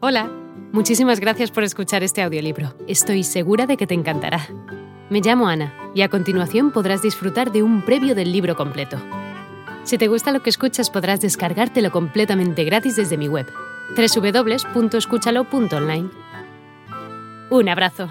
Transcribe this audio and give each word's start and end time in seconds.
Hola, 0.00 0.30
muchísimas 0.72 1.18
gracias 1.18 1.50
por 1.50 1.64
escuchar 1.64 2.04
este 2.04 2.22
audiolibro. 2.22 2.72
Estoy 2.86 3.24
segura 3.24 3.66
de 3.66 3.76
que 3.76 3.88
te 3.88 3.94
encantará. 3.94 4.46
Me 5.10 5.20
llamo 5.20 5.48
Ana 5.48 5.74
y 5.92 6.02
a 6.02 6.08
continuación 6.08 6.70
podrás 6.70 7.02
disfrutar 7.02 7.50
de 7.50 7.64
un 7.64 7.84
previo 7.84 8.14
del 8.14 8.30
libro 8.30 8.54
completo. 8.54 8.96
Si 9.82 9.98
te 9.98 10.06
gusta 10.06 10.30
lo 10.30 10.40
que 10.40 10.50
escuchas 10.50 10.88
podrás 10.88 11.20
descargártelo 11.20 11.90
completamente 11.90 12.62
gratis 12.62 12.94
desde 12.94 13.18
mi 13.18 13.26
web, 13.26 13.48
www.escúchalo.online. 13.96 16.10
Un 17.50 17.68
abrazo. 17.68 18.08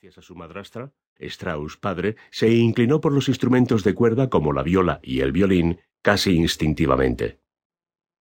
Gracias 0.00 0.16
a 0.16 0.22
su 0.22 0.34
madrastra, 0.34 0.94
Strauss, 1.18 1.76
padre, 1.76 2.16
se 2.30 2.54
inclinó 2.54 3.02
por 3.02 3.12
los 3.12 3.28
instrumentos 3.28 3.84
de 3.84 3.92
cuerda 3.92 4.30
como 4.30 4.54
la 4.54 4.62
viola 4.62 5.00
y 5.02 5.20
el 5.20 5.32
violín 5.32 5.78
casi 6.00 6.36
instintivamente. 6.36 7.43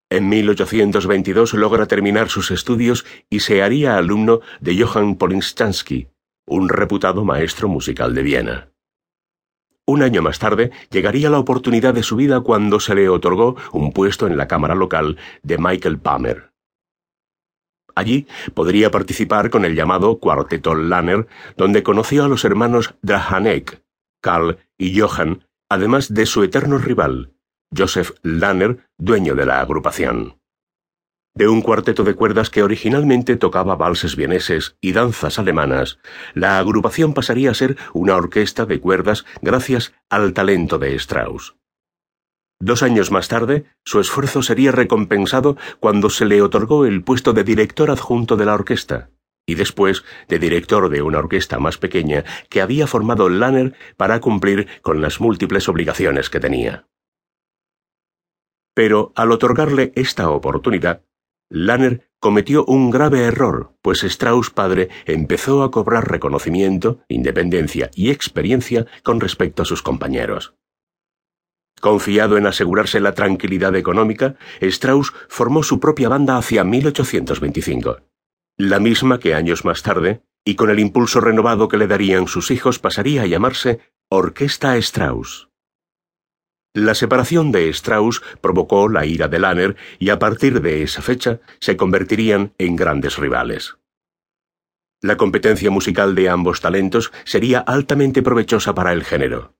En 0.09 0.29
1822 0.29 1.53
logra 1.53 1.87
terminar 1.87 2.29
sus 2.29 2.51
estudios 2.51 3.05
y 3.29 3.39
se 3.39 3.63
haría 3.63 3.97
alumno 3.97 4.41
de 4.61 4.81
Johann 4.81 5.15
Polinstansky, 5.15 6.07
un 6.45 6.69
reputado 6.69 7.25
maestro 7.25 7.67
musical 7.67 8.13
de 8.13 8.23
Viena. 8.23 8.69
Un 9.85 10.01
año 10.01 10.21
más 10.21 10.39
tarde 10.39 10.71
llegaría 10.91 11.29
la 11.29 11.39
oportunidad 11.39 11.93
de 11.93 12.03
su 12.03 12.15
vida 12.15 12.39
cuando 12.41 12.79
se 12.79 12.95
le 12.95 13.09
otorgó 13.09 13.57
un 13.73 13.91
puesto 13.91 14.27
en 14.27 14.37
la 14.37 14.47
cámara 14.47 14.75
local 14.75 15.17
de 15.41 15.57
Michael 15.57 15.99
Palmer. 15.99 16.53
Allí 17.95 18.27
podría 18.53 18.91
participar 18.91 19.49
con 19.49 19.65
el 19.65 19.75
llamado 19.75 20.19
Cuarteto 20.19 20.73
Lanner, 20.73 21.27
donde 21.57 21.83
conoció 21.83 22.23
a 22.23 22.27
los 22.27 22.45
hermanos 22.45 22.95
Drahanek, 23.01 23.83
Karl 24.21 24.57
y 24.77 24.99
Johann, 24.99 25.45
además 25.69 26.13
de 26.13 26.25
su 26.25 26.43
eterno 26.43 26.77
rival, 26.77 27.32
Joseph 27.75 28.11
Lanner, 28.21 28.87
dueño 28.97 29.35
de 29.35 29.45
la 29.45 29.59
agrupación. 29.61 30.37
De 31.35 31.47
un 31.47 31.61
cuarteto 31.61 32.03
de 32.03 32.13
cuerdas 32.13 32.51
que 32.51 32.61
originalmente 32.61 33.37
tocaba 33.37 33.75
valses 33.75 34.15
vieneses 34.15 34.77
y 34.81 34.91
danzas 34.91 35.39
alemanas, 35.39 35.97
la 36.35 36.59
agrupación 36.59 37.15
pasaría 37.15 37.49
a 37.49 37.55
ser 37.55 37.75
una 37.93 38.15
orquesta 38.15 38.65
de 38.67 38.79
cuerdas 38.79 39.25
gracias 39.41 39.93
al 40.09 40.33
talento 40.33 40.77
de 40.77 40.93
Strauss. 40.95 41.55
Dos 42.59 42.83
años 42.83 43.09
más 43.09 43.27
tarde, 43.27 43.65
su 43.83 43.99
esfuerzo 43.99 44.43
sería 44.43 44.71
recompensado 44.71 45.57
cuando 45.79 46.11
se 46.11 46.25
le 46.25 46.41
otorgó 46.43 46.85
el 46.85 47.03
puesto 47.03 47.33
de 47.33 47.43
director 47.43 47.89
adjunto 47.89 48.37
de 48.37 48.45
la 48.45 48.53
orquesta, 48.53 49.09
y 49.47 49.55
después 49.55 50.03
de 50.29 50.37
director 50.37 50.87
de 50.89 51.01
una 51.01 51.17
orquesta 51.17 51.57
más 51.57 51.79
pequeña 51.79 52.23
que 52.47 52.61
había 52.61 52.85
formado 52.85 53.27
Lanner 53.27 53.73
para 53.97 54.21
cumplir 54.21 54.67
con 54.83 55.01
las 55.01 55.19
múltiples 55.19 55.67
obligaciones 55.67 56.29
que 56.29 56.39
tenía. 56.39 56.85
Pero 58.73 59.11
al 59.15 59.31
otorgarle 59.31 59.91
esta 59.95 60.29
oportunidad, 60.29 61.03
Lanner 61.49 62.09
cometió 62.19 62.65
un 62.65 62.89
grave 62.89 63.25
error, 63.25 63.75
pues 63.81 64.03
Strauss 64.03 64.49
padre 64.49 64.89
empezó 65.05 65.61
a 65.61 65.71
cobrar 65.71 66.09
reconocimiento, 66.09 67.01
independencia 67.07 67.91
y 67.93 68.09
experiencia 68.09 68.87
con 69.03 69.19
respecto 69.19 69.61
a 69.61 69.65
sus 69.65 69.81
compañeros. 69.81 70.55
Confiado 71.79 72.37
en 72.37 72.47
asegurarse 72.47 73.01
la 73.01 73.13
tranquilidad 73.13 73.75
económica, 73.75 74.35
Strauss 74.61 75.13
formó 75.27 75.63
su 75.63 75.79
propia 75.79 76.07
banda 76.07 76.37
hacia 76.37 76.63
1825, 76.63 77.97
la 78.57 78.79
misma 78.79 79.19
que 79.19 79.35
años 79.35 79.65
más 79.65 79.83
tarde, 79.83 80.23
y 80.45 80.55
con 80.55 80.69
el 80.69 80.79
impulso 80.79 81.19
renovado 81.19 81.67
que 81.67 81.77
le 81.77 81.87
darían 81.87 82.27
sus 82.27 82.51
hijos, 82.51 82.79
pasaría 82.79 83.23
a 83.23 83.27
llamarse 83.27 83.79
Orquesta 84.09 84.77
Strauss. 84.77 85.49
La 86.75 86.95
separación 86.95 87.51
de 87.51 87.69
Strauss 87.69 88.23
provocó 88.41 88.89
la 88.89 89.05
ira 89.05 89.27
de 89.27 89.37
Lanner 89.37 89.75
y 89.99 90.09
a 90.09 90.17
partir 90.17 90.59
de 90.59 90.81
esa 90.81 91.03
fecha 91.03 91.39
se 91.59 91.77
convertirían 91.77 92.53
en 92.57 92.75
grandes 92.75 93.19
rivales. 93.19 93.77
La 94.99 95.15
competencia 95.15 95.69
musical 95.69 96.15
de 96.15 96.29
ambos 96.29 96.61
talentos 96.61 97.11
sería 97.25 97.59
altamente 97.59 98.23
provechosa 98.23 98.73
para 98.73 98.91
el 98.91 99.03
género. 99.03 99.53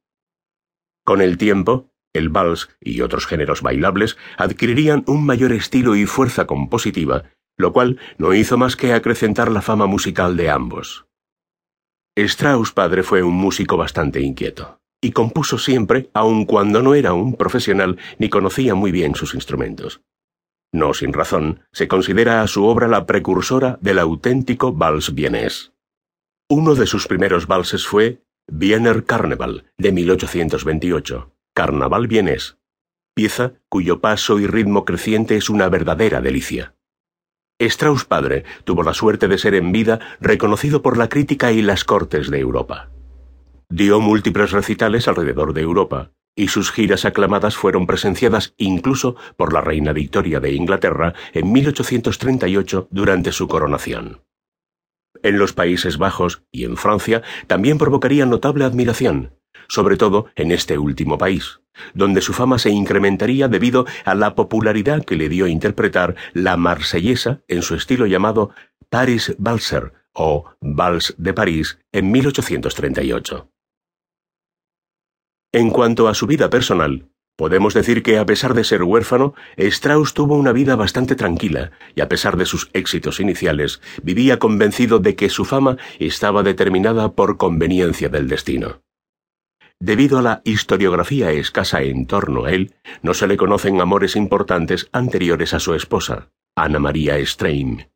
Con 1.03 1.21
el 1.21 1.37
tiempo, 1.37 1.91
el 2.13 2.29
vals 2.29 2.69
y 2.81 3.01
otros 3.01 3.27
géneros 3.27 3.61
bailables 3.61 4.17
adquirirían 4.37 5.03
un 5.05 5.23
mayor 5.23 5.51
estilo 5.51 5.95
y 5.95 6.07
fuerza 6.07 6.47
compositiva, 6.47 7.25
lo 7.57 7.73
cual 7.73 7.99
no 8.17 8.33
hizo 8.33 8.57
más 8.57 8.75
que 8.75 8.93
acrecentar 8.93 9.51
la 9.51 9.61
fama 9.61 9.85
musical 9.85 10.35
de 10.35 10.49
ambos. 10.49 11.05
Strauss 12.15 12.71
padre 12.71 13.03
fue 13.03 13.21
un 13.21 13.35
músico 13.35 13.77
bastante 13.77 14.19
inquieto 14.21 14.82
y 15.03 15.11
compuso 15.11 15.57
siempre, 15.57 16.09
aun 16.13 16.45
cuando 16.45 16.81
no 16.81 16.95
era 16.95 17.13
un 17.13 17.35
profesional 17.35 17.97
ni 18.17 18.29
conocía 18.29 18.73
muy 18.73 18.91
bien 18.91 19.15
sus 19.15 19.35
instrumentos. 19.35 20.01
No 20.71 20.93
sin 20.93 21.13
razón, 21.13 21.59
se 21.71 21.87
considera 21.87 22.41
a 22.41 22.47
su 22.47 22.65
obra 22.65 22.87
la 22.87 23.05
precursora 23.05 23.77
del 23.81 23.99
auténtico 23.99 24.73
vals 24.73 25.13
vienés. 25.13 25.73
Uno 26.49 26.73
de 26.73 26.87
sus 26.87 27.07
primeros 27.07 27.47
valses 27.47 27.85
fue 27.85 28.23
Wiener 28.51 29.03
Carnival, 29.05 29.65
de 29.77 29.91
1828, 29.91 31.31
Carnaval 31.53 32.07
vienés, 32.07 32.57
pieza 33.13 33.53
cuyo 33.69 34.01
paso 34.01 34.39
y 34.39 34.47
ritmo 34.47 34.85
creciente 34.85 35.35
es 35.35 35.49
una 35.49 35.69
verdadera 35.69 36.21
delicia. 36.21 36.75
Strauss 37.59 38.05
padre 38.05 38.43
tuvo 38.63 38.83
la 38.83 38.93
suerte 38.93 39.27
de 39.27 39.37
ser 39.37 39.53
en 39.53 39.71
vida 39.71 39.99
reconocido 40.19 40.81
por 40.81 40.97
la 40.97 41.09
crítica 41.09 41.51
y 41.51 41.61
las 41.61 41.83
cortes 41.83 42.29
de 42.29 42.39
Europa. 42.39 42.92
Dio 43.69 43.99
múltiples 43.99 44.51
recitales 44.51 45.07
alrededor 45.07 45.53
de 45.53 45.61
Europa, 45.61 46.11
y 46.35 46.47
sus 46.47 46.71
giras 46.71 47.05
aclamadas 47.05 47.55
fueron 47.55 47.85
presenciadas 47.85 48.53
incluso 48.57 49.15
por 49.37 49.53
la 49.53 49.61
reina 49.61 49.93
Victoria 49.93 50.39
de 50.39 50.53
Inglaterra 50.53 51.13
en 51.33 51.51
1838 51.51 52.87
durante 52.91 53.31
su 53.31 53.47
coronación. 53.47 54.21
En 55.21 55.37
los 55.37 55.53
Países 55.53 55.97
Bajos 55.97 56.43
y 56.51 56.65
en 56.65 56.75
Francia 56.75 57.21
también 57.47 57.77
provocaría 57.77 58.25
notable 58.25 58.65
admiración, 58.65 59.35
sobre 59.67 59.95
todo 59.95 60.27
en 60.35 60.51
este 60.51 60.77
último 60.77 61.17
país, 61.17 61.61
donde 61.93 62.21
su 62.21 62.33
fama 62.33 62.59
se 62.59 62.71
incrementaría 62.71 63.47
debido 63.47 63.85
a 64.05 64.15
la 64.15 64.35
popularidad 64.35 65.05
que 65.05 65.15
le 65.15 65.29
dio 65.29 65.47
interpretar 65.47 66.15
la 66.33 66.57
marsellesa 66.57 67.41
en 67.47 67.61
su 67.61 67.75
estilo 67.75 68.05
llamado 68.05 68.51
Paris 68.89 69.35
Valser 69.37 69.93
o 70.13 70.45
Vals 70.61 71.15
de 71.17 71.33
París 71.33 71.79
en 71.91 72.11
1838. 72.11 73.52
En 75.55 75.69
cuanto 75.69 76.07
a 76.07 76.15
su 76.15 76.25
vida 76.25 76.49
personal, 76.49 77.09
podemos 77.35 77.75
decir 77.75 78.01
que 78.01 78.17
a 78.17 78.25
pesar 78.25 78.55
de 78.55 78.63
ser 78.63 78.81
huérfano, 78.81 79.35
Strauss 79.55 80.15
tuvo 80.15 80.35
una 80.35 80.51
vida 80.51 80.75
bastante 80.75 81.15
tranquila 81.15 81.71
y 81.93 82.01
a 82.01 82.09
pesar 82.09 82.37
de 82.37 82.47
sus 82.47 82.71
éxitos 82.73 83.19
iniciales, 83.19 83.79
vivía 84.01 84.39
convencido 84.39 84.97
de 84.97 85.15
que 85.15 85.29
su 85.29 85.45
fama 85.45 85.77
estaba 85.99 86.41
determinada 86.41 87.11
por 87.11 87.37
conveniencia 87.37 88.09
del 88.09 88.27
destino. 88.27 88.81
Debido 89.79 90.17
a 90.17 90.23
la 90.23 90.41
historiografía 90.43 91.31
escasa 91.31 91.83
en 91.83 92.07
torno 92.07 92.45
a 92.45 92.51
él, 92.51 92.73
no 93.03 93.13
se 93.13 93.27
le 93.27 93.37
conocen 93.37 93.79
amores 93.79 94.15
importantes 94.15 94.89
anteriores 94.91 95.53
a 95.53 95.59
su 95.59 95.75
esposa, 95.75 96.31
Ana 96.55 96.79
María 96.79 97.19
Strain, 97.19 97.91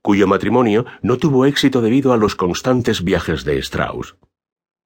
cuyo 0.00 0.26
matrimonio 0.26 0.86
no 1.02 1.18
tuvo 1.18 1.44
éxito 1.44 1.82
debido 1.82 2.14
a 2.14 2.16
los 2.16 2.36
constantes 2.36 3.04
viajes 3.04 3.44
de 3.44 3.58
Strauss. 3.58 4.16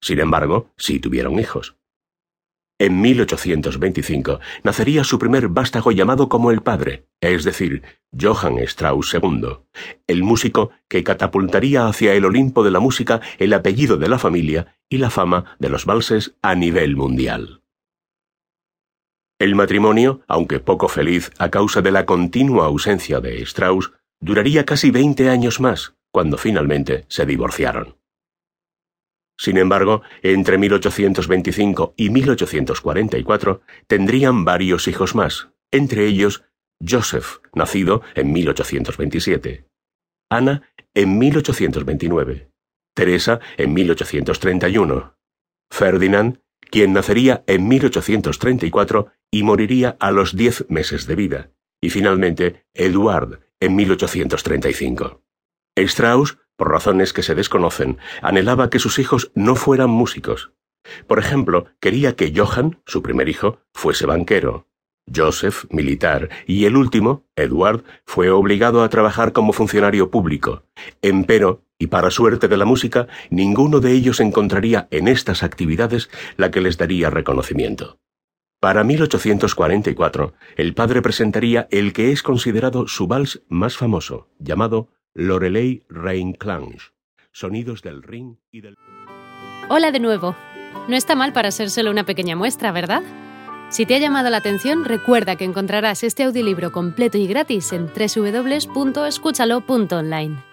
Sin 0.00 0.18
embargo, 0.18 0.72
sí 0.76 0.98
tuvieron 0.98 1.38
hijos. 1.38 1.76
En 2.78 3.00
1825 3.00 4.40
nacería 4.62 5.02
su 5.02 5.18
primer 5.18 5.48
vástago 5.48 5.92
llamado 5.92 6.28
como 6.28 6.50
el 6.50 6.60
padre, 6.60 7.06
es 7.22 7.42
decir, 7.44 7.82
Johann 8.18 8.58
Strauss 8.58 9.14
II, 9.14 9.60
el 10.06 10.22
músico 10.22 10.70
que 10.86 11.02
catapultaría 11.02 11.86
hacia 11.86 12.12
el 12.12 12.26
Olimpo 12.26 12.62
de 12.62 12.70
la 12.70 12.80
música 12.80 13.22
el 13.38 13.54
apellido 13.54 13.96
de 13.96 14.10
la 14.10 14.18
familia 14.18 14.76
y 14.90 14.98
la 14.98 15.08
fama 15.08 15.56
de 15.58 15.70
los 15.70 15.86
valses 15.86 16.34
a 16.42 16.54
nivel 16.54 16.96
mundial. 16.96 17.62
El 19.38 19.54
matrimonio, 19.54 20.20
aunque 20.28 20.60
poco 20.60 20.88
feliz 20.88 21.30
a 21.38 21.50
causa 21.50 21.80
de 21.80 21.92
la 21.92 22.04
continua 22.04 22.66
ausencia 22.66 23.20
de 23.20 23.40
Strauss, 23.42 23.92
duraría 24.20 24.66
casi 24.66 24.90
veinte 24.90 25.30
años 25.30 25.60
más, 25.60 25.94
cuando 26.10 26.36
finalmente 26.36 27.06
se 27.08 27.24
divorciaron. 27.24 27.96
Sin 29.38 29.58
embargo, 29.58 30.02
entre 30.22 30.58
1825 30.58 31.94
y 31.96 32.10
1844 32.10 33.60
tendrían 33.86 34.44
varios 34.44 34.88
hijos 34.88 35.14
más, 35.14 35.48
entre 35.70 36.06
ellos 36.06 36.44
Joseph, 36.86 37.38
nacido 37.54 38.02
en 38.14 38.32
1827, 38.32 39.66
Ana 40.30 40.72
en 40.94 41.18
1829, 41.18 42.50
Teresa 42.94 43.40
en 43.56 43.74
1831, 43.74 45.14
Ferdinand, 45.70 46.40
quien 46.70 46.92
nacería 46.92 47.44
en 47.46 47.68
1834 47.68 49.12
y 49.30 49.42
moriría 49.42 49.96
a 50.00 50.10
los 50.10 50.36
diez 50.36 50.64
meses 50.68 51.06
de 51.06 51.14
vida, 51.14 51.50
y 51.80 51.90
finalmente 51.90 52.64
Eduard 52.74 53.40
en 53.60 53.76
1835. 53.76 55.22
Strauss 55.76 56.38
por 56.56 56.70
razones 56.70 57.12
que 57.12 57.22
se 57.22 57.34
desconocen, 57.34 57.98
anhelaba 58.22 58.70
que 58.70 58.78
sus 58.78 58.98
hijos 58.98 59.30
no 59.34 59.54
fueran 59.54 59.90
músicos. 59.90 60.52
Por 61.06 61.18
ejemplo, 61.18 61.66
quería 61.80 62.16
que 62.16 62.32
Johann, 62.34 62.80
su 62.86 63.02
primer 63.02 63.28
hijo, 63.28 63.60
fuese 63.72 64.06
banquero. 64.06 64.66
Joseph, 65.14 65.66
militar, 65.70 66.30
y 66.46 66.64
el 66.64 66.76
último, 66.76 67.24
Edward, 67.36 67.84
fue 68.04 68.30
obligado 68.30 68.82
a 68.82 68.88
trabajar 68.88 69.32
como 69.32 69.52
funcionario 69.52 70.10
público. 70.10 70.64
Empero, 71.00 71.62
y 71.78 71.88
para 71.88 72.10
suerte 72.10 72.48
de 72.48 72.56
la 72.56 72.64
música, 72.64 73.06
ninguno 73.30 73.80
de 73.80 73.92
ellos 73.92 74.18
encontraría 74.20 74.88
en 74.90 75.06
estas 75.06 75.42
actividades 75.42 76.10
la 76.36 76.50
que 76.50 76.60
les 76.60 76.76
daría 76.76 77.10
reconocimiento. 77.10 77.98
Para 78.58 78.82
1844, 78.84 80.32
el 80.56 80.74
padre 80.74 81.02
presentaría 81.02 81.68
el 81.70 81.92
que 81.92 82.10
es 82.10 82.22
considerado 82.22 82.88
su 82.88 83.06
vals 83.06 83.42
más 83.48 83.76
famoso, 83.76 84.28
llamado 84.38 84.88
Lorelei 85.18 85.82
Reinclange, 85.88 86.92
sonidos 87.32 87.80
del 87.80 88.02
ring 88.02 88.36
y 88.50 88.60
del... 88.60 88.76
Hola 89.70 89.90
de 89.90 89.98
nuevo. 89.98 90.36
No 90.88 90.96
está 90.96 91.14
mal 91.14 91.32
para 91.32 91.50
ser 91.52 91.70
solo 91.70 91.90
una 91.90 92.04
pequeña 92.04 92.36
muestra, 92.36 92.70
¿verdad? 92.70 93.02
Si 93.70 93.86
te 93.86 93.94
ha 93.94 93.98
llamado 93.98 94.28
la 94.28 94.36
atención, 94.36 94.84
recuerda 94.84 95.36
que 95.36 95.44
encontrarás 95.44 96.04
este 96.04 96.24
audiolibro 96.24 96.70
completo 96.70 97.16
y 97.16 97.26
gratis 97.26 97.72
en 97.72 97.86
www.escúchalo.online. 97.86 100.44